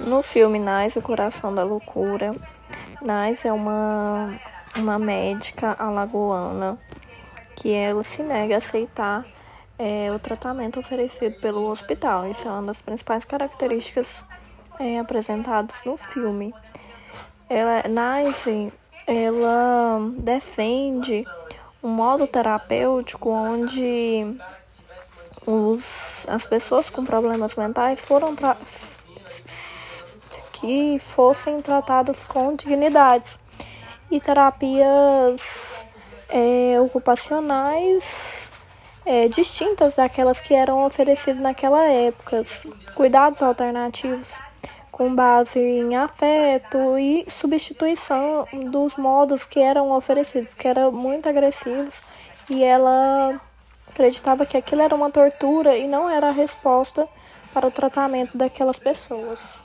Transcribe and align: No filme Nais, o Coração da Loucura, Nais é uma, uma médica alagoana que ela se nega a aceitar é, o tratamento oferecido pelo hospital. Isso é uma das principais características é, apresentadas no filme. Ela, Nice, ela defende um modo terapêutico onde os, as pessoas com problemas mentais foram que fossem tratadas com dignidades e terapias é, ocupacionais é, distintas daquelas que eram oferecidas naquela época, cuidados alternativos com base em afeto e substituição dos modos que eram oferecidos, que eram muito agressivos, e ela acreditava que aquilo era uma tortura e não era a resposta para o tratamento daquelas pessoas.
No 0.00 0.22
filme 0.22 0.58
Nais, 0.58 0.96
o 0.96 1.02
Coração 1.02 1.54
da 1.54 1.62
Loucura, 1.62 2.34
Nais 3.00 3.44
é 3.44 3.52
uma, 3.52 4.40
uma 4.76 4.98
médica 4.98 5.76
alagoana 5.78 6.78
que 7.54 7.72
ela 7.72 8.02
se 8.02 8.22
nega 8.22 8.56
a 8.56 8.58
aceitar 8.58 9.24
é, 9.78 10.10
o 10.10 10.18
tratamento 10.18 10.80
oferecido 10.80 11.40
pelo 11.40 11.70
hospital. 11.70 12.28
Isso 12.28 12.48
é 12.48 12.50
uma 12.50 12.62
das 12.62 12.82
principais 12.82 13.24
características 13.24 14.24
é, 14.80 14.98
apresentadas 14.98 15.84
no 15.84 15.96
filme. 15.96 16.52
Ela, 17.48 17.84
Nice, 17.86 18.72
ela 19.06 20.00
defende 20.18 21.24
um 21.82 21.88
modo 21.88 22.26
terapêutico 22.26 23.30
onde 23.30 24.36
os, 25.46 26.26
as 26.28 26.46
pessoas 26.46 26.90
com 26.90 27.04
problemas 27.04 27.54
mentais 27.54 28.00
foram 28.00 28.34
que 30.64 30.98
fossem 30.98 31.60
tratadas 31.60 32.24
com 32.24 32.56
dignidades 32.56 33.38
e 34.10 34.18
terapias 34.18 35.84
é, 36.30 36.80
ocupacionais 36.80 38.50
é, 39.04 39.28
distintas 39.28 39.96
daquelas 39.96 40.40
que 40.40 40.54
eram 40.54 40.86
oferecidas 40.86 41.42
naquela 41.42 41.84
época, 41.84 42.40
cuidados 42.94 43.42
alternativos 43.42 44.40
com 44.90 45.14
base 45.14 45.58
em 45.58 45.96
afeto 45.96 46.96
e 46.96 47.26
substituição 47.28 48.48
dos 48.70 48.96
modos 48.96 49.44
que 49.44 49.60
eram 49.60 49.90
oferecidos, 49.90 50.54
que 50.54 50.66
eram 50.66 50.90
muito 50.90 51.28
agressivos, 51.28 52.00
e 52.48 52.64
ela 52.64 53.38
acreditava 53.86 54.46
que 54.46 54.56
aquilo 54.56 54.80
era 54.80 54.94
uma 54.94 55.10
tortura 55.10 55.76
e 55.76 55.86
não 55.86 56.08
era 56.08 56.28
a 56.28 56.32
resposta 56.32 57.06
para 57.52 57.66
o 57.66 57.70
tratamento 57.70 58.38
daquelas 58.38 58.78
pessoas. 58.78 59.62